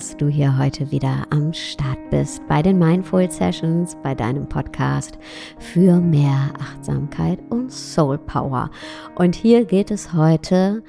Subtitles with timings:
[0.00, 5.18] Dass du hier heute wieder am Start bist bei den Mindful Sessions, bei deinem Podcast
[5.58, 8.70] für mehr Achtsamkeit und Soul Power.
[9.16, 10.82] Und hier geht es heute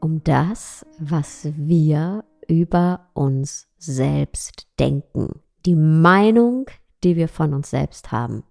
[0.00, 5.42] um das, was wir über uns selbst denken.
[5.66, 6.70] Die Meinung,
[7.04, 8.44] die wir von uns selbst haben.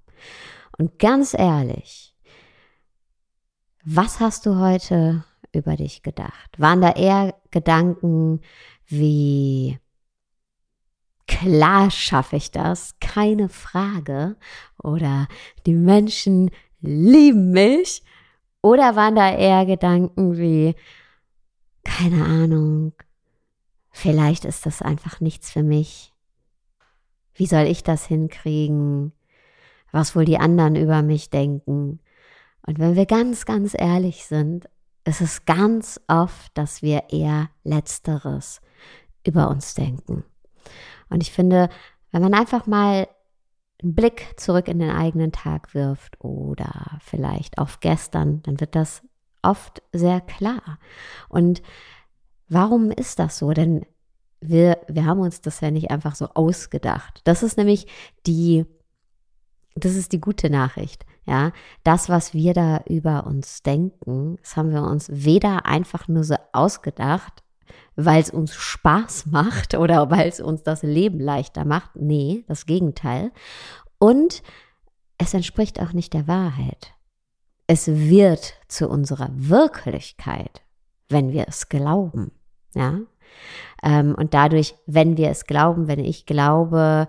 [0.77, 2.15] Und ganz ehrlich,
[3.83, 6.51] was hast du heute über dich gedacht?
[6.59, 8.41] Waren da eher Gedanken
[8.85, 9.79] wie,
[11.27, 14.35] klar schaffe ich das, keine Frage,
[14.81, 15.27] oder
[15.65, 18.03] die Menschen lieben mich?
[18.61, 20.75] Oder waren da eher Gedanken wie,
[21.83, 22.93] keine Ahnung,
[23.91, 26.13] vielleicht ist das einfach nichts für mich.
[27.33, 29.13] Wie soll ich das hinkriegen?
[29.91, 31.99] Was wohl die anderen über mich denken?
[32.65, 34.67] Und wenn wir ganz, ganz ehrlich sind,
[35.03, 38.59] es ist ganz oft, dass wir eher letzteres
[39.25, 40.25] über uns denken.
[41.09, 41.69] Und ich finde,
[42.11, 43.07] wenn man einfach mal
[43.81, 49.03] einen Blick zurück in den eigenen Tag wirft oder vielleicht auf gestern, dann wird das
[49.41, 50.79] oft sehr klar.
[51.29, 51.61] Und
[52.49, 53.51] warum ist das so?
[53.51, 53.85] Denn
[54.39, 57.21] wir, wir haben uns das ja nicht einfach so ausgedacht.
[57.23, 57.87] Das ist nämlich
[58.25, 58.65] die,
[59.75, 61.05] das ist die gute Nachricht.
[61.25, 61.51] Ja,
[61.83, 66.35] das, was wir da über uns denken, das haben wir uns weder einfach nur so
[66.53, 67.43] ausgedacht,
[67.95, 71.95] weil es uns Spaß macht oder weil es uns das Leben leichter macht.
[71.95, 73.31] Nee, das Gegenteil.
[73.99, 74.43] Und
[75.17, 76.93] es entspricht auch nicht der Wahrheit.
[77.65, 80.61] Es wird zu unserer Wirklichkeit,
[81.09, 82.31] wenn wir es glauben.
[82.73, 82.99] Ja.
[83.83, 87.07] Ähm, und dadurch, wenn wir es glauben, wenn ich glaube,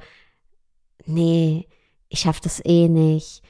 [1.04, 1.68] nee,
[2.08, 3.42] ich schaffe das eh nicht,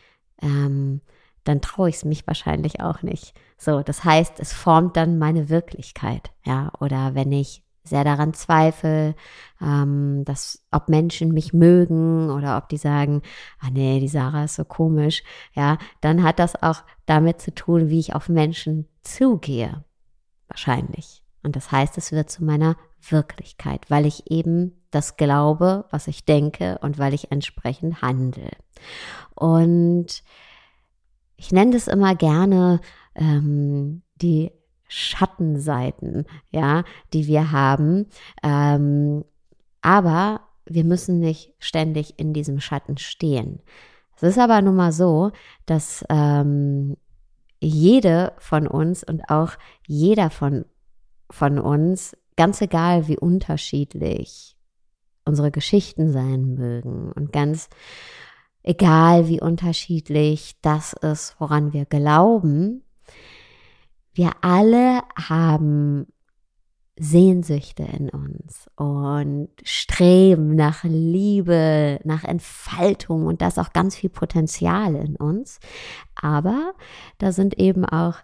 [0.43, 1.00] ähm,
[1.48, 3.34] dann traue ich es mich wahrscheinlich auch nicht.
[3.56, 6.70] So, das heißt, es formt dann meine Wirklichkeit, ja.
[6.78, 9.14] Oder wenn ich sehr daran zweifle,
[9.62, 13.22] ähm, dass ob Menschen mich mögen oder ob die sagen,
[13.60, 15.22] ah nee, die Sarah ist so komisch,
[15.54, 19.84] ja, dann hat das auch damit zu tun, wie ich auf Menschen zugehe,
[20.48, 21.25] wahrscheinlich.
[21.42, 22.76] Und das heißt, es wird zu meiner
[23.09, 28.50] Wirklichkeit, weil ich eben das glaube, was ich denke und weil ich entsprechend handle.
[29.34, 30.22] Und
[31.38, 32.81] ich nenne das immer gerne
[33.15, 34.50] ähm, die
[34.88, 38.06] Schattenseiten, ja, die wir haben.
[38.43, 39.25] Ähm,
[39.81, 43.62] aber wir müssen nicht ständig in diesem Schatten stehen.
[44.16, 45.31] Es ist aber nun mal so,
[45.65, 46.97] dass ähm,
[47.60, 49.53] jede von uns und auch
[49.87, 50.65] jeder von,
[51.31, 54.56] von uns, ganz egal wie unterschiedlich
[55.25, 57.69] unsere Geschichten sein mögen und ganz
[58.63, 62.83] egal wie unterschiedlich das ist, woran wir glauben,
[64.13, 66.07] wir alle haben
[67.01, 74.11] Sehnsüchte in uns und streben nach Liebe, nach Entfaltung und da ist auch ganz viel
[74.11, 75.61] Potenzial in uns.
[76.17, 76.75] Aber
[77.19, 78.17] da sind eben auch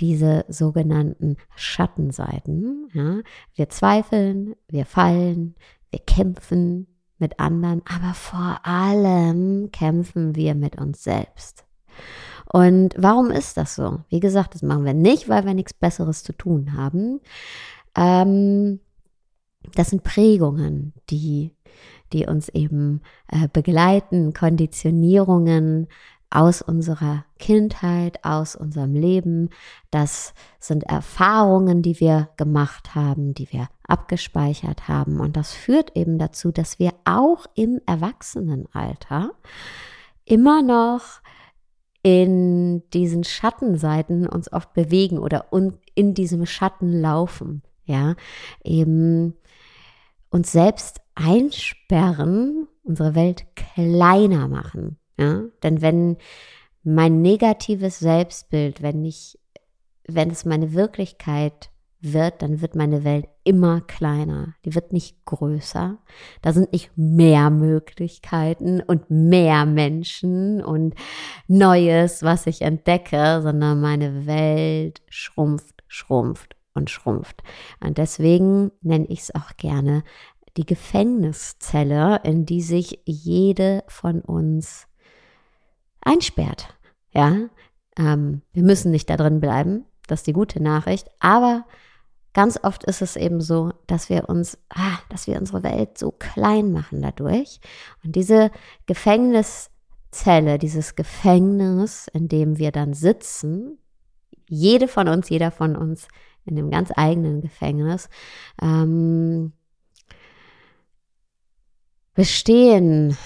[0.00, 2.88] diese sogenannten Schattenseiten.
[2.94, 3.18] Ja?
[3.54, 5.54] Wir zweifeln, wir fallen,
[5.90, 6.86] wir kämpfen
[7.22, 11.64] mit anderen, aber vor allem kämpfen wir mit uns selbst.
[12.52, 14.00] Und warum ist das so?
[14.10, 17.20] Wie gesagt, das machen wir nicht, weil wir nichts Besseres zu tun haben.
[17.96, 18.80] Ähm,
[19.74, 21.56] das sind Prägungen, die,
[22.12, 25.88] die uns eben äh, begleiten, Konditionierungen,
[26.32, 29.50] aus unserer Kindheit, aus unserem Leben.
[29.90, 35.20] Das sind Erfahrungen, die wir gemacht haben, die wir abgespeichert haben.
[35.20, 39.32] Und das führt eben dazu, dass wir auch im Erwachsenenalter
[40.24, 41.20] immer noch
[42.02, 45.46] in diesen Schattenseiten uns oft bewegen oder
[45.94, 47.62] in diesem Schatten laufen.
[47.84, 48.14] Ja,
[48.64, 49.34] eben
[50.30, 54.98] uns selbst einsperren, unsere Welt kleiner machen.
[55.18, 55.42] Ja?
[55.62, 56.16] Denn wenn
[56.82, 59.38] mein negatives Selbstbild, wenn ich,
[60.08, 61.71] wenn es meine Wirklichkeit
[62.02, 64.54] wird, dann wird meine Welt immer kleiner.
[64.64, 65.98] Die wird nicht größer.
[66.42, 70.94] Da sind nicht mehr Möglichkeiten und mehr Menschen und
[71.46, 77.42] Neues, was ich entdecke, sondern meine Welt schrumpft, schrumpft und schrumpft.
[77.80, 80.02] Und deswegen nenne ich es auch gerne
[80.56, 84.86] die Gefängniszelle, in die sich jede von uns
[86.00, 86.74] einsperrt.
[87.12, 87.48] Ja,
[87.96, 89.84] ähm, wir müssen nicht da drin bleiben.
[90.06, 91.08] Das ist die gute Nachricht.
[91.20, 91.64] Aber
[92.34, 96.10] ganz oft ist es eben so, dass wir uns, ah, dass wir unsere Welt so
[96.12, 97.60] klein machen dadurch.
[98.04, 98.50] Und diese
[98.86, 103.78] Gefängniszelle, dieses Gefängnis, in dem wir dann sitzen,
[104.48, 106.08] jede von uns, jeder von uns
[106.44, 108.08] in dem ganz eigenen Gefängnis,
[108.60, 109.52] ähm,
[112.14, 113.16] bestehen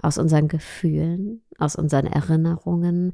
[0.00, 3.12] aus unseren Gefühlen, aus unseren Erinnerungen,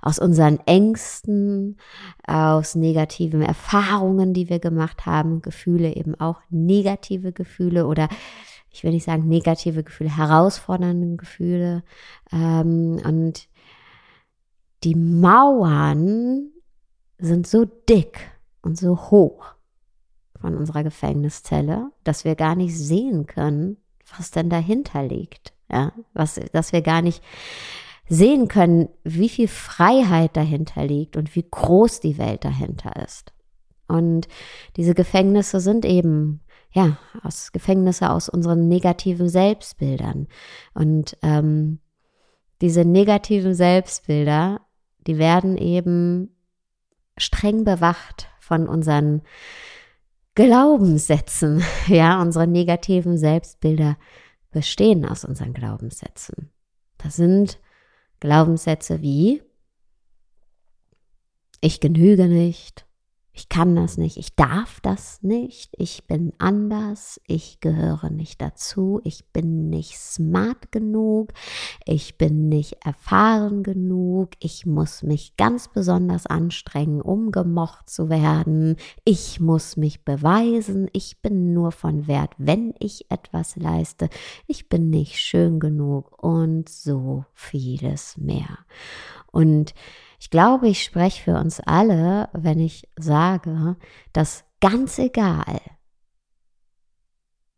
[0.00, 1.78] aus unseren Ängsten,
[2.26, 8.08] aus negativen Erfahrungen, die wir gemacht haben, Gefühle eben auch negative Gefühle oder
[8.72, 11.82] ich will nicht sagen negative Gefühle, herausfordernde Gefühle.
[12.32, 13.48] Ähm, und
[14.84, 16.50] die Mauern
[17.18, 18.30] sind so dick
[18.62, 19.54] und so hoch
[20.40, 23.76] von unserer Gefängniszelle, dass wir gar nicht sehen können,
[24.16, 25.52] was denn dahinter liegt.
[25.70, 27.22] Ja, was, dass wir gar nicht
[28.08, 33.32] sehen können, wie viel Freiheit dahinter liegt und wie groß die Welt dahinter ist.
[33.86, 34.28] Und
[34.76, 36.40] diese Gefängnisse sind eben,
[36.72, 40.26] ja, aus Gefängnisse aus unseren negativen Selbstbildern.
[40.74, 41.78] Und ähm,
[42.60, 44.60] diese negativen Selbstbilder,
[45.06, 46.36] die werden eben
[47.16, 49.22] streng bewacht von unseren
[50.34, 53.96] Glaubenssätzen, ja, unsere negativen Selbstbilder
[54.50, 56.50] bestehen aus unseren Glaubenssätzen.
[56.98, 57.58] Das sind
[58.20, 59.42] Glaubenssätze wie
[61.60, 62.86] ich genüge nicht,
[63.32, 69.00] ich kann das nicht, ich darf das nicht, ich bin anders, ich gehöre nicht dazu,
[69.04, 71.32] ich bin nicht smart genug,
[71.86, 78.76] ich bin nicht erfahren genug, ich muss mich ganz besonders anstrengen, um gemocht zu werden,
[79.04, 84.08] ich muss mich beweisen, ich bin nur von Wert, wenn ich etwas leiste,
[84.48, 88.58] ich bin nicht schön genug und so vieles mehr.
[89.30, 89.74] Und
[90.20, 93.76] ich glaube, ich spreche für uns alle, wenn ich sage,
[94.12, 95.60] dass ganz egal,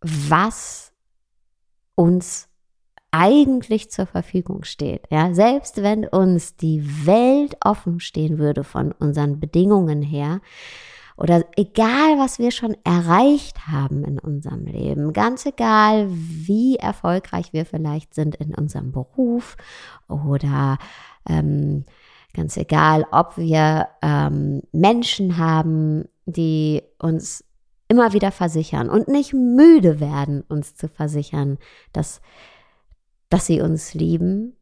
[0.00, 0.92] was
[1.96, 2.48] uns
[3.10, 5.08] eigentlich zur Verfügung steht.
[5.10, 10.40] Ja, selbst wenn uns die Welt offen stehen würde von unseren Bedingungen her,
[11.16, 17.66] oder egal, was wir schon erreicht haben in unserem Leben, ganz egal, wie erfolgreich wir
[17.66, 19.56] vielleicht sind in unserem Beruf
[20.08, 20.78] oder
[21.28, 21.84] ähm,
[22.34, 27.44] Ganz egal, ob wir ähm, Menschen haben, die uns
[27.88, 31.58] immer wieder versichern und nicht müde werden, uns zu versichern,
[31.92, 32.22] dass,
[33.28, 34.56] dass sie uns lieben,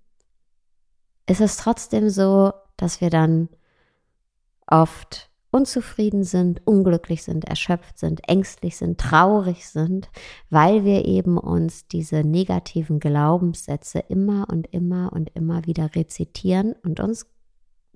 [1.28, 3.49] ist es trotzdem so, dass wir dann
[4.66, 10.08] oft unzufrieden sind, unglücklich sind, erschöpft sind, ängstlich sind, traurig sind,
[10.49, 17.00] weil wir eben uns diese negativen Glaubenssätze immer und immer und immer wieder rezitieren und
[17.00, 17.26] uns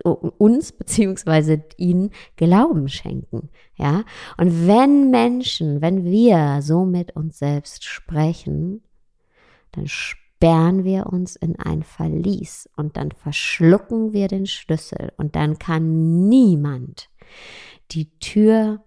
[0.03, 3.51] uns beziehungsweise ihnen Glauben schenken.
[3.77, 4.05] Ja,
[4.37, 8.83] und wenn Menschen, wenn wir so mit uns selbst sprechen,
[9.73, 15.59] dann sperren wir uns in ein Verlies und dann verschlucken wir den Schlüssel und dann
[15.59, 17.09] kann niemand
[17.91, 18.85] die Tür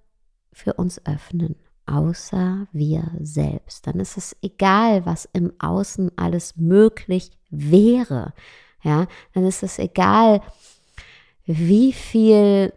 [0.52, 1.56] für uns öffnen,
[1.86, 3.88] außer wir selbst.
[3.88, 8.34] Dann ist es egal, was im Außen alles möglich wäre.
[8.84, 10.42] Ja, dann ist es egal,
[11.48, 12.74] wie viel,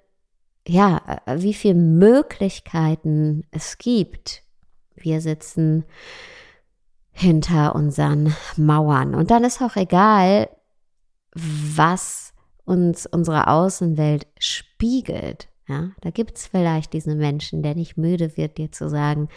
[0.66, 4.42] ja, wie viel Möglichkeiten es gibt.
[4.94, 5.84] Wir sitzen
[7.12, 9.14] hinter unseren Mauern.
[9.14, 10.48] Und dann ist auch egal,
[11.34, 12.32] was
[12.64, 15.48] uns unsere Außenwelt spiegelt.
[15.68, 19.28] Ja, da gibt es vielleicht diesen Menschen, der nicht müde wird, dir zu sagen,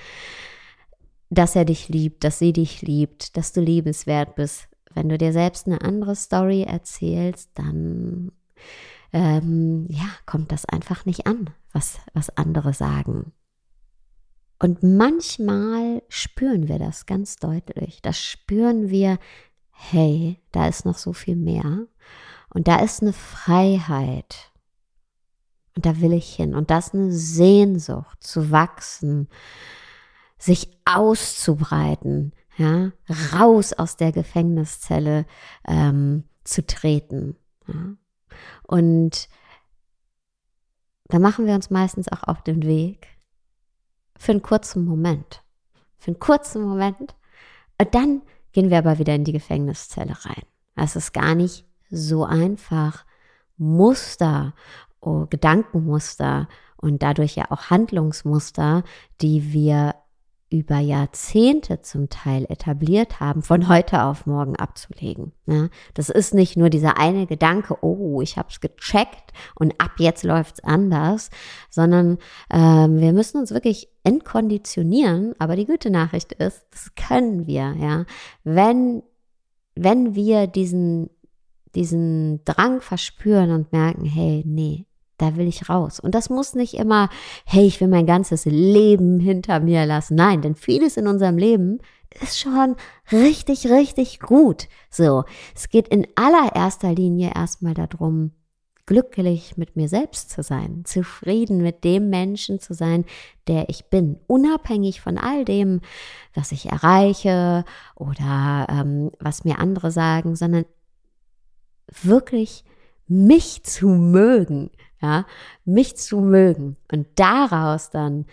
[1.29, 4.67] dass er dich liebt, dass sie dich liebt, dass du liebenswert bist.
[4.93, 8.31] Wenn du dir selbst eine andere Story erzählst, dann
[9.13, 13.31] ähm, ja, kommt das einfach nicht an, was, was andere sagen.
[14.59, 18.01] Und manchmal spüren wir das ganz deutlich.
[18.01, 19.19] Das spüren wir,
[19.71, 21.85] hey, da ist noch so viel mehr.
[22.49, 24.51] Und da ist eine Freiheit.
[25.75, 26.55] Und da will ich hin.
[26.55, 29.27] Und da ist eine Sehnsucht zu wachsen,
[30.37, 32.91] sich auszubreiten, ja,
[33.33, 35.25] raus aus der Gefängniszelle
[35.67, 37.35] ähm, zu treten.
[37.67, 37.95] Ja.
[38.63, 39.27] Und
[41.05, 43.07] da machen wir uns meistens auch auf den Weg
[44.17, 45.43] für einen kurzen Moment.
[45.97, 47.15] Für einen kurzen Moment.
[47.79, 48.21] Und dann
[48.51, 50.43] gehen wir aber wieder in die Gefängniszelle rein.
[50.75, 53.05] Es ist gar nicht so einfach,
[53.57, 54.53] Muster,
[55.01, 56.47] oh, Gedankenmuster
[56.77, 58.83] und dadurch ja auch Handlungsmuster,
[59.21, 59.95] die wir
[60.53, 65.31] über Jahrzehnte zum Teil etabliert haben, von heute auf morgen abzulegen.
[65.47, 69.93] Ja, das ist nicht nur dieser eine Gedanke, oh, ich habe es gecheckt und ab
[69.97, 71.31] jetzt läuft's anders,
[71.71, 72.19] sondern
[72.51, 75.33] ähm, wir müssen uns wirklich entkonditionieren.
[75.39, 77.75] Aber die gute Nachricht ist, das können wir.
[77.79, 78.05] Ja,
[78.43, 79.01] wenn
[79.75, 81.09] wenn wir diesen
[81.73, 84.85] diesen Drang verspüren und merken, hey, nee,
[85.23, 85.99] da will ich raus.
[85.99, 87.09] Und das muss nicht immer,
[87.45, 90.15] hey, ich will mein ganzes Leben hinter mir lassen.
[90.15, 91.79] Nein, denn vieles in unserem Leben
[92.21, 92.75] ist schon
[93.11, 94.67] richtig, richtig gut.
[94.89, 95.23] So,
[95.55, 98.31] es geht in allererster Linie erstmal darum,
[98.85, 103.05] glücklich mit mir selbst zu sein, zufrieden mit dem Menschen zu sein,
[103.47, 105.79] der ich bin, unabhängig von all dem,
[106.33, 107.63] was ich erreiche
[107.95, 110.65] oder ähm, was mir andere sagen, sondern
[112.01, 112.65] wirklich
[113.07, 114.69] mich zu mögen,
[115.03, 115.25] ja,
[115.65, 118.25] mich zu mögen und daraus dann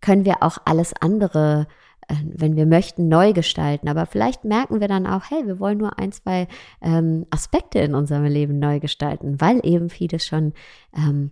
[0.00, 1.66] können wir auch alles andere
[2.08, 3.88] äh, wenn wir möchten, neu gestalten.
[3.88, 6.48] Aber vielleicht merken wir dann auch, hey, wir wollen nur ein, zwei
[6.80, 10.52] ähm, Aspekte in unserem Leben neu gestalten, weil eben vieles schon
[10.96, 11.30] ähm,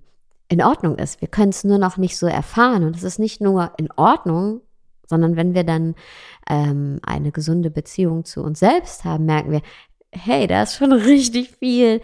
[0.49, 1.21] in Ordnung ist.
[1.21, 2.85] Wir können es nur noch nicht so erfahren.
[2.85, 4.61] Und es ist nicht nur in Ordnung,
[5.07, 5.95] sondern wenn wir dann
[6.49, 9.63] ähm, eine gesunde Beziehung zu uns selbst haben, merken wir,
[10.13, 12.01] hey, da ist schon richtig viel,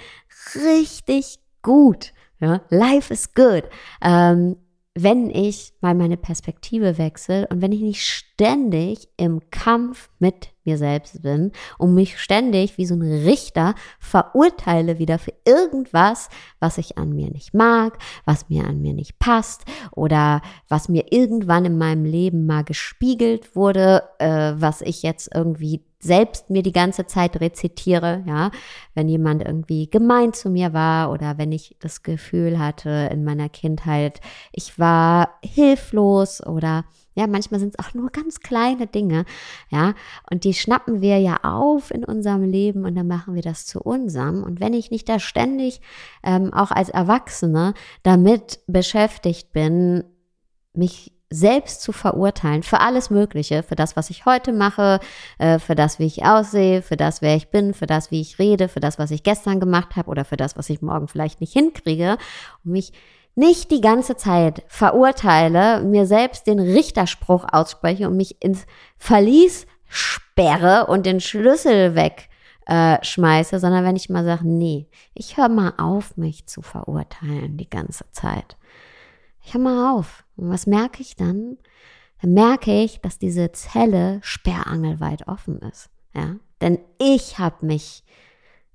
[0.54, 2.12] richtig gut.
[2.40, 3.64] Ja, life is good.
[4.02, 4.56] Ähm,
[4.98, 10.78] wenn ich mal meine Perspektive wechsle und wenn ich nicht ständig im Kampf mit mir
[10.78, 16.96] selbst bin und mich ständig wie so ein Richter verurteile wieder für irgendwas, was ich
[16.96, 21.76] an mir nicht mag, was mir an mir nicht passt oder was mir irgendwann in
[21.76, 27.40] meinem Leben mal gespiegelt wurde, äh, was ich jetzt irgendwie selbst mir die ganze Zeit
[27.40, 28.50] rezitiere, ja,
[28.94, 33.48] wenn jemand irgendwie gemein zu mir war oder wenn ich das Gefühl hatte in meiner
[33.48, 34.20] Kindheit,
[34.52, 36.84] ich war hilflos oder
[37.14, 39.24] ja, manchmal sind es auch nur ganz kleine Dinge,
[39.70, 39.94] ja,
[40.30, 43.80] und die schnappen wir ja auf in unserem Leben und dann machen wir das zu
[43.80, 44.42] unserem.
[44.42, 45.80] Und wenn ich nicht da ständig
[46.22, 47.72] ähm, auch als Erwachsene
[48.02, 50.04] damit beschäftigt bin,
[50.74, 55.00] mich selbst zu verurteilen für alles Mögliche, für das, was ich heute mache,
[55.38, 58.38] äh, für das, wie ich aussehe, für das, wer ich bin, für das, wie ich
[58.38, 61.40] rede, für das, was ich gestern gemacht habe oder für das, was ich morgen vielleicht
[61.40, 62.16] nicht hinkriege
[62.64, 62.92] und mich
[63.34, 68.66] nicht die ganze Zeit verurteile, mir selbst den Richterspruch ausspreche und mich ins
[68.96, 75.50] Verlies sperre und den Schlüssel wegschmeiße, äh, sondern wenn ich mal sage, nee, ich höre
[75.50, 78.56] mal auf, mich zu verurteilen die ganze Zeit.
[79.46, 80.24] Ich höre mal auf.
[80.34, 81.56] Und was merke ich dann?
[82.20, 85.88] Dann merke ich, dass diese Zelle sperrangelweit offen ist.
[86.12, 86.34] Ja?
[86.60, 88.02] Denn ich habe mich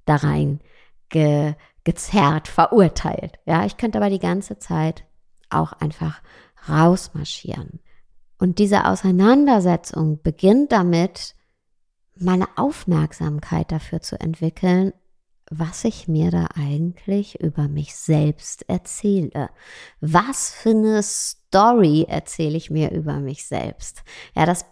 [0.05, 0.61] da rein
[1.09, 3.37] ge, gezerrt, verurteilt.
[3.45, 5.03] Ja, ich könnte aber die ganze Zeit
[5.49, 6.21] auch einfach
[6.69, 7.81] rausmarschieren.
[8.37, 11.35] Und diese Auseinandersetzung beginnt damit,
[12.15, 14.93] meine Aufmerksamkeit dafür zu entwickeln,
[15.51, 19.49] was ich mir da eigentlich über mich selbst erzähle.
[19.99, 24.03] Was für eine Story erzähle ich mir über mich selbst?
[24.33, 24.65] Ja, das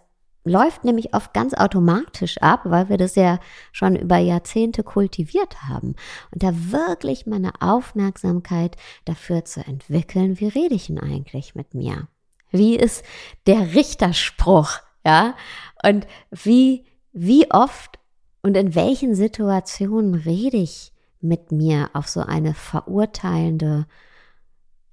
[0.44, 3.40] läuft nämlich oft ganz automatisch ab, weil wir das ja
[3.72, 5.96] schon über Jahrzehnte kultiviert haben.
[6.32, 12.08] Und da wirklich meine Aufmerksamkeit dafür zu entwickeln, wie rede ich denn eigentlich mit mir?
[12.50, 13.04] Wie ist
[13.46, 14.78] der Richterspruch?
[15.04, 15.36] Ja?
[15.84, 17.99] Und wie, wie oft
[18.42, 23.86] und in welchen Situationen rede ich mit mir auf so eine verurteilende,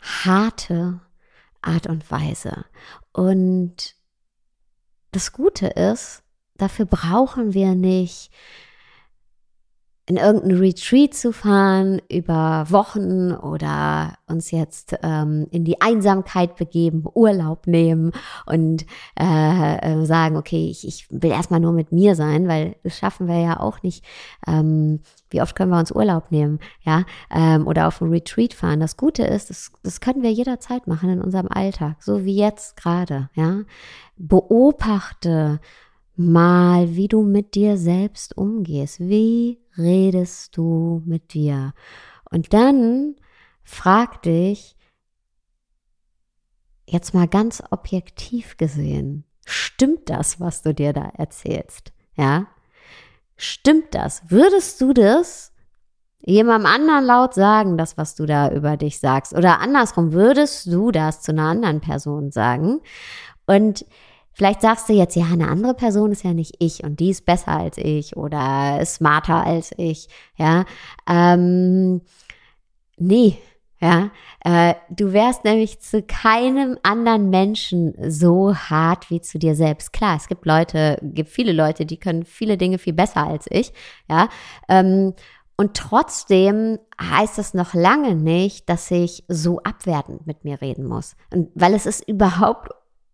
[0.02, 1.00] harte
[1.62, 2.66] Art und Weise?
[3.14, 3.96] Und
[5.12, 6.24] das Gute ist,
[6.56, 8.32] dafür brauchen wir nicht
[10.10, 17.04] in irgendein Retreat zu fahren über Wochen oder uns jetzt ähm, in die Einsamkeit begeben,
[17.14, 18.14] Urlaub nehmen
[18.46, 18.86] und
[19.20, 23.28] äh, äh, sagen, okay, ich, ich will erstmal nur mit mir sein, weil das schaffen
[23.28, 24.06] wir ja auch nicht.
[24.48, 28.80] Ähm, wie oft können wir uns Urlaub nehmen, ja, ähm, oder auf ein Retreat fahren.
[28.80, 32.78] Das Gute ist, das, das können wir jederzeit machen in unserem Alltag, so wie jetzt
[32.78, 33.64] gerade, ja.
[34.16, 35.60] Beobachte
[36.18, 39.00] mal, wie du mit dir selbst umgehst.
[39.00, 41.74] Wie redest du mit dir?
[42.30, 43.16] Und dann
[43.64, 44.76] frag dich,
[46.88, 51.94] jetzt mal ganz objektiv gesehen, stimmt das, was du dir da erzählst?
[52.16, 52.48] Ja?
[53.36, 54.24] Stimmt das?
[54.30, 55.54] Würdest du das
[56.20, 59.34] jemandem anderen laut sagen, das, was du da über dich sagst?
[59.34, 62.82] Oder andersrum, würdest du das zu einer anderen Person sagen?
[63.46, 63.86] Und
[64.38, 67.26] Vielleicht sagst du jetzt, ja, eine andere Person ist ja nicht ich und die ist
[67.26, 70.64] besser als ich oder smarter als ich, ja.
[71.10, 72.02] Ähm,
[72.98, 73.40] nee,
[73.80, 74.12] ja.
[74.46, 79.92] Äh, du wärst nämlich zu keinem anderen Menschen so hart wie zu dir selbst.
[79.92, 83.74] Klar, es gibt Leute, gibt viele Leute, die können viele Dinge viel besser als ich,
[84.08, 84.30] ja.
[84.70, 85.16] Ähm,
[85.58, 91.16] und trotzdem heißt es noch lange nicht, dass ich so abwertend mit mir reden muss.
[91.34, 92.70] Und weil es ist überhaupt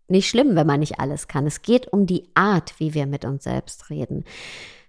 [0.08, 1.46] nicht schlimm, wenn man nicht alles kann.
[1.46, 4.24] Es geht um die Art, wie wir mit uns selbst reden.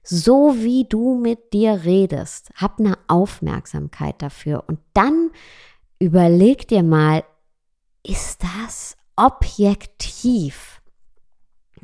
[0.04, 5.32] So wie du mit dir redest, hab eine Aufmerksamkeit dafür und dann
[6.00, 7.24] überleg dir mal,
[8.04, 10.82] ist das objektiv?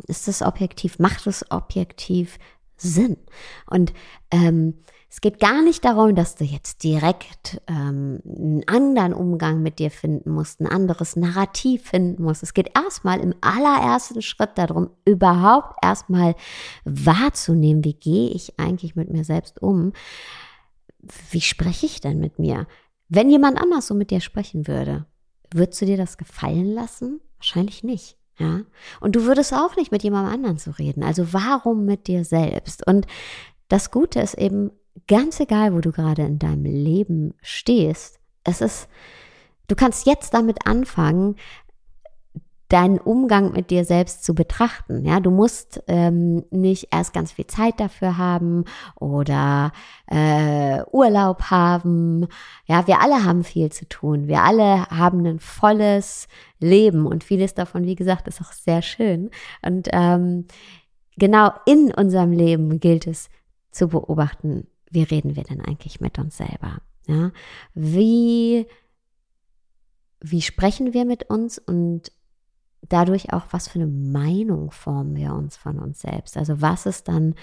[0.07, 0.99] Ist das objektiv?
[0.99, 2.37] Macht es objektiv
[2.77, 3.17] Sinn?
[3.65, 3.93] Und
[4.29, 4.75] ähm,
[5.13, 9.91] es geht gar nicht darum, dass du jetzt direkt ähm, einen anderen Umgang mit dir
[9.91, 12.43] finden musst, ein anderes Narrativ finden musst.
[12.43, 16.33] Es geht erstmal im allerersten Schritt darum, überhaupt erstmal
[16.85, 19.91] wahrzunehmen, wie gehe ich eigentlich mit mir selbst um?
[21.29, 22.65] Wie spreche ich denn mit mir?
[23.09, 25.07] Wenn jemand anders so mit dir sprechen würde,
[25.53, 27.19] würdest du dir das gefallen lassen?
[27.37, 28.15] Wahrscheinlich nicht.
[28.37, 28.61] Ja.
[29.01, 31.03] Und du würdest auch nicht mit jemand anderen so reden.
[31.03, 32.87] Also warum mit dir selbst?
[32.87, 33.07] Und
[33.67, 34.71] das Gute ist eben,
[35.07, 38.87] ganz egal, wo du gerade in deinem Leben stehst, es ist,
[39.67, 41.35] du kannst jetzt damit anfangen,
[42.71, 45.03] deinen Umgang mit dir selbst zu betrachten.
[45.03, 48.63] Ja, du musst ähm, nicht erst ganz viel Zeit dafür haben
[48.97, 49.73] oder
[50.07, 52.27] äh, Urlaub haben.
[52.65, 54.27] Ja, wir alle haben viel zu tun.
[54.29, 56.29] Wir alle haben ein volles
[56.59, 59.31] Leben und vieles davon, wie gesagt, ist auch sehr schön.
[59.61, 60.45] Und ähm,
[61.17, 63.29] genau in unserem Leben gilt es
[63.71, 66.81] zu beobachten, wie reden wir denn eigentlich mit uns selber?
[67.07, 67.31] Ja?
[67.73, 68.67] Wie,
[70.19, 72.11] wie sprechen wir mit uns und
[72.87, 76.37] dadurch auch, was für eine Meinung formen wir uns von uns selbst?
[76.37, 77.35] Also was ist dann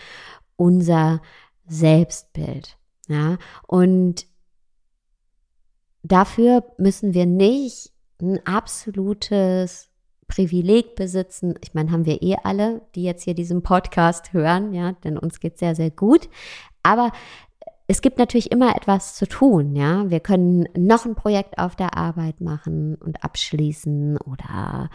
[0.56, 1.20] unser
[1.66, 2.76] Selbstbild?
[3.08, 3.38] Ja?
[3.66, 4.26] Und
[6.02, 9.88] dafür müssen wir nicht ein absolutes
[10.26, 11.54] Privileg besitzen.
[11.62, 15.40] Ich meine, haben wir eh alle, die jetzt hier diesen Podcast hören, ja, denn uns
[15.40, 16.28] geht sehr, sehr gut.
[16.88, 17.12] Aber
[17.86, 20.10] es gibt natürlich immer etwas zu tun, ja.
[20.10, 24.90] Wir können noch ein Projekt auf der Arbeit machen und abschließen oder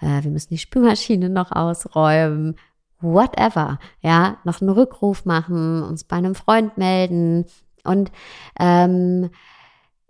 [0.00, 2.56] äh, wir müssen die Spülmaschine noch ausräumen,
[3.00, 4.38] whatever, ja.
[4.44, 7.46] Noch einen Rückruf machen, uns bei einem Freund melden
[7.84, 8.10] und
[8.58, 9.30] ähm,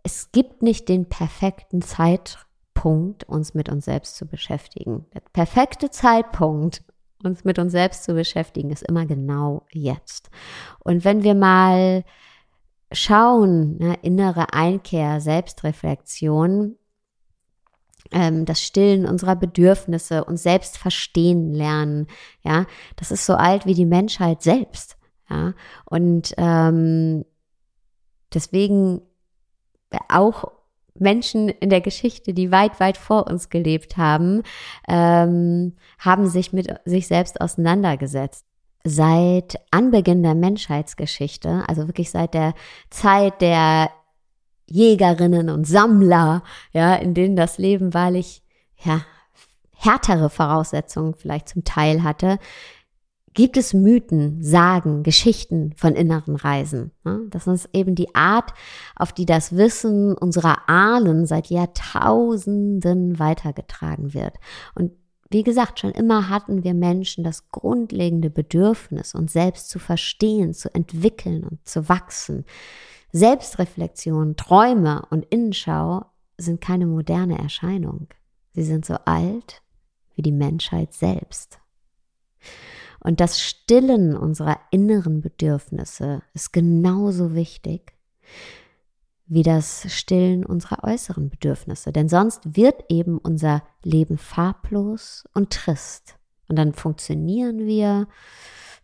[0.02, 5.06] es gibt nicht den perfekten Zeitpunkt, uns mit uns selbst zu beschäftigen.
[5.14, 6.82] Der perfekte Zeitpunkt,
[7.26, 10.30] uns mit uns selbst zu beschäftigen, ist immer genau jetzt.
[10.78, 12.04] Und wenn wir mal
[12.92, 16.76] schauen, ne, innere Einkehr, Selbstreflexion,
[18.12, 22.06] ähm, das Stillen unserer Bedürfnisse und selbst verstehen lernen,
[22.42, 24.96] ja, das ist so alt wie die Menschheit selbst,
[25.28, 27.24] ja, und ähm,
[28.32, 29.02] deswegen
[30.08, 30.55] auch
[30.98, 34.42] Menschen in der Geschichte, die weit, weit vor uns gelebt haben,
[34.88, 38.44] ähm, haben sich mit sich selbst auseinandergesetzt.
[38.84, 42.54] Seit Anbeginn der Menschheitsgeschichte, also wirklich seit der
[42.90, 43.90] Zeit der
[44.68, 48.42] Jägerinnen und Sammler, ja, in denen das Leben wahrlich,
[48.84, 49.00] ja,
[49.72, 52.38] härtere Voraussetzungen vielleicht zum Teil hatte,
[53.36, 56.90] gibt es Mythen, Sagen, Geschichten von inneren Reisen.
[57.30, 58.54] Das ist eben die Art,
[58.96, 64.34] auf die das Wissen unserer Ahnen seit Jahrtausenden weitergetragen wird.
[64.74, 64.92] Und
[65.30, 70.74] wie gesagt, schon immer hatten wir Menschen das grundlegende Bedürfnis, uns selbst zu verstehen, zu
[70.74, 72.46] entwickeln und zu wachsen.
[73.12, 76.06] Selbstreflexion, Träume und Innenschau
[76.38, 78.08] sind keine moderne Erscheinung.
[78.54, 79.62] Sie sind so alt
[80.14, 81.58] wie die Menschheit selbst.
[83.06, 87.92] Und das Stillen unserer inneren Bedürfnisse ist genauso wichtig
[89.26, 91.92] wie das Stillen unserer äußeren Bedürfnisse.
[91.92, 96.16] Denn sonst wird eben unser Leben farblos und trist.
[96.48, 98.08] Und dann funktionieren wir,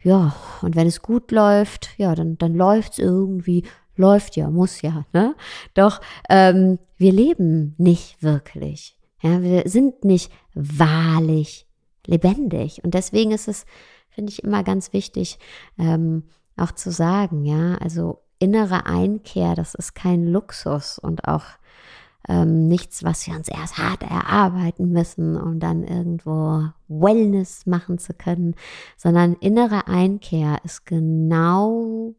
[0.05, 3.65] ja, und wenn es gut läuft, ja, dann, dann läuft es irgendwie,
[3.97, 5.35] läuft ja, muss ja, ne?
[5.75, 8.97] Doch ähm, wir leben nicht wirklich.
[9.21, 11.67] Ja, wir sind nicht wahrlich
[12.07, 12.85] lebendig.
[12.85, 13.67] Und deswegen ist es
[14.13, 15.39] finde ich immer ganz wichtig,
[15.79, 16.25] ähm,
[16.57, 21.45] auch zu sagen, ja, also innere Einkehr, das ist kein Luxus und auch
[22.29, 28.15] ähm, nichts, was wir uns erst hart erarbeiten müssen, um dann irgendwo Wellness machen zu
[28.15, 28.55] können,
[28.97, 32.15] sondern innere Einkehr ist genau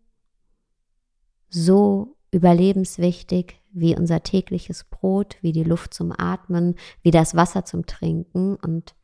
[1.49, 7.85] so überlebenswichtig wie unser tägliches Brot, wie die Luft zum Atmen, wie das Wasser zum
[7.85, 8.95] Trinken und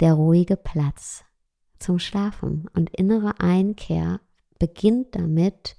[0.00, 1.24] der ruhige Platz
[1.82, 2.68] zum Schlafen.
[2.74, 4.20] Und innere Einkehr
[4.58, 5.76] beginnt damit,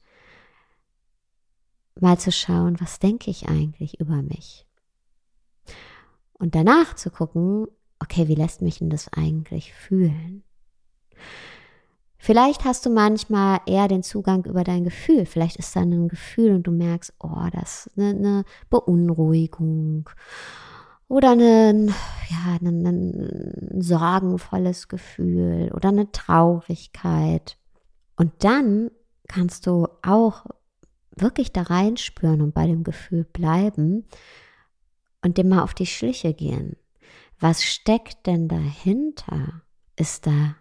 [2.00, 4.66] mal zu schauen, was denke ich eigentlich über mich.
[6.34, 7.68] Und danach zu gucken,
[8.00, 10.44] okay, wie lässt mich denn das eigentlich fühlen?
[12.18, 15.26] Vielleicht hast du manchmal eher den Zugang über dein Gefühl.
[15.26, 20.10] Vielleicht ist da ein Gefühl und du merkst, oh, das ist eine, eine Beunruhigung
[21.14, 21.94] oder ein,
[22.30, 22.58] ja,
[23.80, 27.60] sorgenvolles Gefühl oder eine Traurigkeit.
[28.16, 28.90] Und dann
[29.28, 30.48] kannst du auch
[31.16, 34.06] wirklich da reinspüren und bei dem Gefühl bleiben
[35.22, 36.78] und dem mal auf die Schliche gehen.
[37.40, 39.62] Was steckt denn dahinter?
[39.96, 40.56] Ist da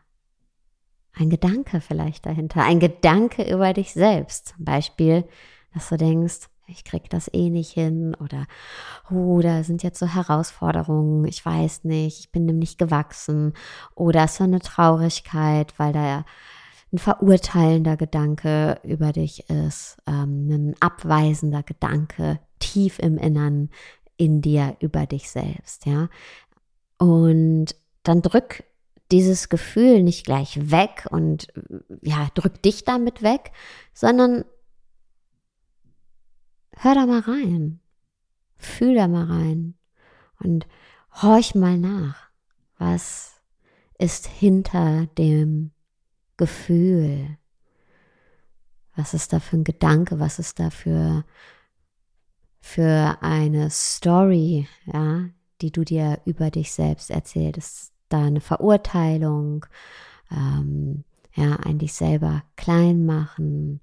[1.14, 2.62] ein Gedanke vielleicht dahinter?
[2.62, 4.48] Ein Gedanke über dich selbst.
[4.48, 5.24] Zum Beispiel,
[5.72, 8.46] dass du denkst, ich krieg das eh nicht hin oder
[9.10, 13.52] oh, da sind jetzt so Herausforderungen, ich weiß nicht, ich bin dem nicht gewachsen
[13.94, 16.24] oder so eine Traurigkeit, weil da
[16.92, 23.70] ein verurteilender Gedanke über dich ist, ähm, ein abweisender Gedanke tief im Innern
[24.16, 26.08] in dir über dich selbst, ja.
[26.98, 28.64] Und dann drück
[29.10, 31.48] dieses Gefühl nicht gleich weg und
[32.00, 33.52] ja, drück dich damit weg,
[33.92, 34.44] sondern
[36.76, 37.80] hör da mal rein,
[38.58, 39.74] fühl da mal rein.
[40.38, 40.66] Und
[41.22, 42.30] horch mal nach,
[42.78, 43.40] was
[43.98, 45.70] ist hinter dem
[46.36, 47.38] Gefühl,
[48.96, 51.24] was ist da für ein Gedanke, was ist da für,
[52.60, 55.26] für eine Story, ja,
[55.60, 57.58] die du dir über dich selbst erzählst.
[57.58, 59.64] Ist da eine Verurteilung,
[60.30, 61.04] ähm,
[61.34, 63.80] ja, ein dich selber klein machen,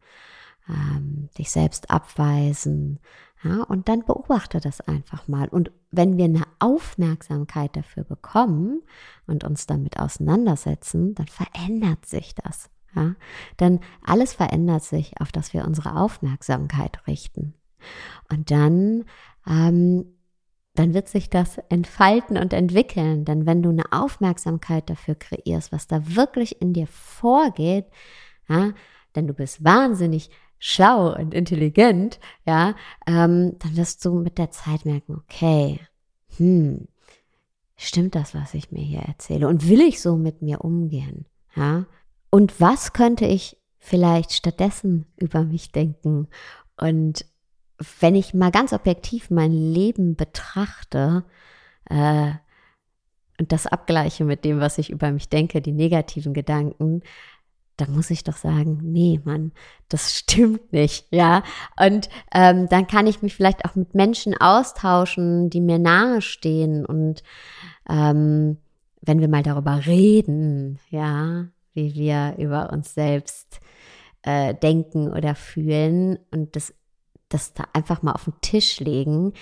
[0.69, 2.99] ähm, dich selbst abweisen.
[3.43, 5.47] Ja, und dann beobachte das einfach mal.
[5.47, 8.81] Und wenn wir eine Aufmerksamkeit dafür bekommen
[9.27, 12.69] und uns damit auseinandersetzen, dann verändert sich das.
[12.95, 13.15] Ja,
[13.59, 17.53] denn alles verändert sich, auf das wir unsere Aufmerksamkeit richten.
[18.29, 19.05] Und dann,
[19.47, 20.05] ähm,
[20.73, 23.25] dann wird sich das entfalten und entwickeln.
[23.25, 27.85] Denn wenn du eine Aufmerksamkeit dafür kreierst, was da wirklich in dir vorgeht,
[28.47, 28.71] ja,
[29.15, 30.29] denn du bist wahnsinnig
[30.59, 32.75] schlau und intelligent, ja,
[33.07, 35.79] ähm, dann wirst du mit der Zeit merken, okay,
[36.37, 36.87] hm,
[37.75, 39.47] stimmt das, was ich mir hier erzähle?
[39.47, 41.25] Und will ich so mit mir umgehen?
[41.55, 41.85] Ja?
[42.29, 46.27] Und was könnte ich vielleicht stattdessen über mich denken?
[46.77, 47.25] Und
[47.99, 51.23] wenn ich mal ganz objektiv mein Leben betrachte,
[51.85, 52.31] äh,
[53.39, 57.01] und das abgleiche mit dem, was ich über mich denke, die negativen Gedanken,
[57.79, 59.51] da muss ich doch sagen, nee, Mann,
[59.87, 61.43] das stimmt nicht, ja.
[61.79, 66.85] Und ähm, dann kann ich mich vielleicht auch mit Menschen austauschen, die mir nahe stehen
[66.85, 67.23] und
[67.89, 68.57] ähm,
[69.01, 73.59] wenn wir mal darüber reden, ja, wie wir über uns selbst
[74.23, 76.73] äh, denken oder fühlen und das,
[77.29, 79.33] das da einfach mal auf den Tisch legen,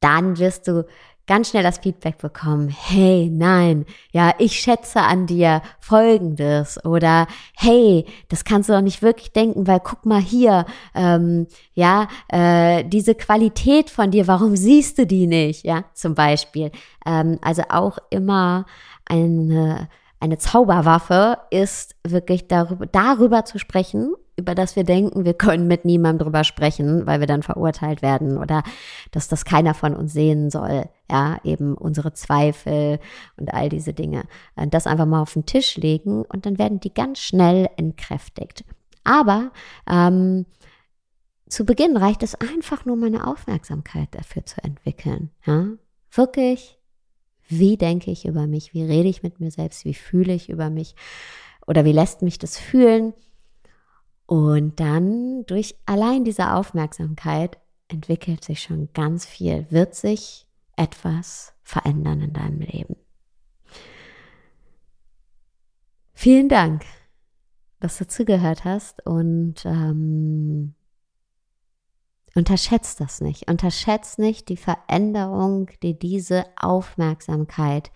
[0.00, 0.86] dann wirst du
[1.30, 8.04] ganz schnell das Feedback bekommen, hey, nein, ja, ich schätze an dir Folgendes oder hey,
[8.28, 13.14] das kannst du doch nicht wirklich denken, weil guck mal hier, ähm, ja, äh, diese
[13.14, 16.72] Qualität von dir, warum siehst du die nicht, ja, zum Beispiel.
[17.06, 18.66] Ähm, also auch immer
[19.04, 19.88] eine
[20.22, 25.84] eine Zauberwaffe ist wirklich darüber, darüber zu sprechen über das wir denken, wir können mit
[25.84, 28.62] niemandem drüber sprechen, weil wir dann verurteilt werden oder
[29.12, 30.88] dass das keiner von uns sehen soll.
[31.10, 32.98] Ja, eben unsere Zweifel
[33.36, 34.24] und all diese Dinge.
[34.56, 38.64] Äh, das einfach mal auf den Tisch legen und dann werden die ganz schnell entkräftigt.
[39.04, 39.50] Aber
[39.88, 40.46] ähm,
[41.48, 45.30] zu Beginn reicht es einfach nur, meine Aufmerksamkeit dafür zu entwickeln.
[45.46, 45.66] Ja?
[46.12, 46.78] Wirklich,
[47.48, 48.72] wie denke ich über mich?
[48.72, 49.84] Wie rede ich mit mir selbst?
[49.84, 50.94] Wie fühle ich über mich?
[51.66, 53.14] Oder wie lässt mich das fühlen?
[54.30, 62.20] Und dann durch allein diese Aufmerksamkeit entwickelt sich schon ganz viel, wird sich etwas verändern
[62.20, 62.94] in deinem Leben.
[66.12, 66.84] Vielen Dank,
[67.80, 70.76] dass du zugehört hast und ähm,
[72.36, 73.50] unterschätzt das nicht.
[73.50, 77.90] Unterschätzt nicht die Veränderung, die diese Aufmerksamkeit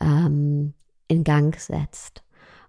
[0.00, 0.74] ähm,
[1.06, 2.24] in Gang setzt.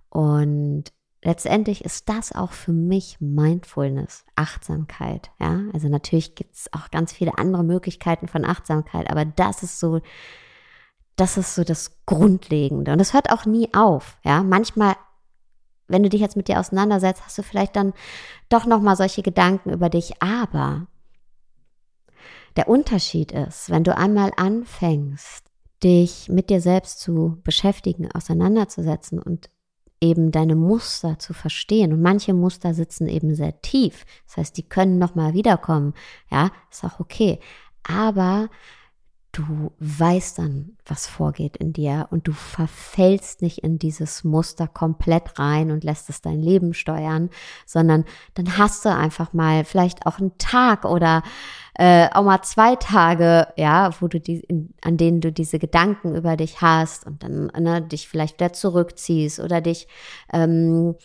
[0.10, 0.94] Und
[1.28, 5.30] letztendlich ist das auch für mich Mindfulness, Achtsamkeit.
[5.42, 9.78] Ja, also natürlich gibt es auch ganz viele andere Möglichkeiten von Achtsamkeit, aber das ist
[9.78, 10.00] so,
[11.18, 12.94] das ist so das Grundlegende.
[12.94, 14.18] Und es hört auch nie auf.
[14.24, 14.96] Ja, manchmal,
[15.90, 17.92] wenn du dich jetzt mit dir auseinandersetzt, hast du vielleicht dann
[18.48, 20.22] doch nochmal solche Gedanken über dich.
[20.22, 20.88] Aber
[22.56, 25.44] der Unterschied ist, wenn du einmal anfängst,
[25.84, 29.50] dich mit dir selbst zu beschäftigen, auseinanderzusetzen und
[30.01, 31.93] eben deine Muster zu verstehen.
[31.93, 34.05] Und manche Muster sitzen eben sehr tief.
[34.27, 35.93] Das heißt, die können nochmal wiederkommen.
[36.29, 37.39] Ja, ist auch okay.
[37.83, 38.49] Aber
[39.32, 45.38] du weißt dann, was vorgeht in dir und du verfällst nicht in dieses Muster komplett
[45.38, 47.30] rein und lässt es dein Leben steuern,
[47.66, 51.24] sondern dann hast du einfach mal vielleicht auch einen Tag oder
[51.76, 56.16] äh, auch mal zwei Tage, ja, wo du die, in, an denen du diese Gedanken
[56.16, 59.88] über dich hast und dann ne, dich vielleicht wieder zurückziehst oder dich
[60.34, 60.96] ähm,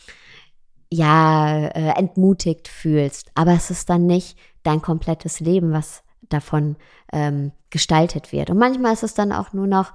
[0.90, 3.30] ja, äh, entmutigt fühlst.
[3.34, 6.76] Aber es ist dann nicht dein komplettes Leben, was davon
[7.12, 8.50] ähm, gestaltet wird.
[8.50, 9.92] Und manchmal ist es dann auch nur noch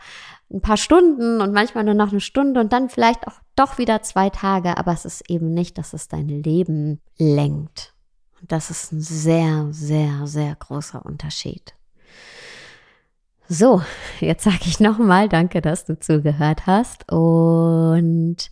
[0.52, 4.02] ein paar Stunden und manchmal nur noch eine Stunde und dann vielleicht auch doch wieder
[4.02, 7.94] zwei Tage, aber es ist eben nicht, dass es dein Leben lenkt.
[8.40, 11.74] Und das ist ein sehr, sehr, sehr großer Unterschied.
[13.50, 13.82] So,
[14.20, 18.52] jetzt sage ich nochmal, danke, dass du zugehört hast und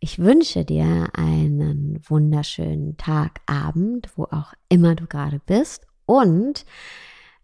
[0.00, 6.64] ich wünsche dir einen wunderschönen Tag, Abend, wo auch immer du gerade bist und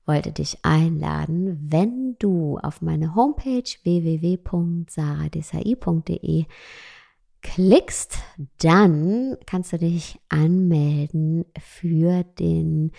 [0.08, 6.46] wollte dich einladen, wenn du auf meine Homepage www.saradesai.de
[7.42, 8.18] klickst,
[8.60, 12.92] dann kannst du dich anmelden für den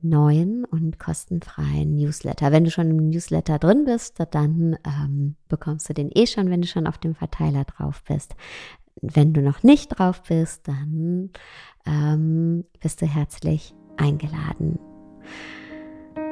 [0.00, 2.50] neuen und kostenfreien Newsletter.
[2.52, 6.62] Wenn du schon im Newsletter drin bist, dann ähm, bekommst du den eh schon, wenn
[6.62, 8.34] du schon auf dem Verteiler drauf bist.
[9.00, 11.30] Wenn du noch nicht drauf bist, dann
[11.86, 14.78] ähm, bist du herzlich eingeladen.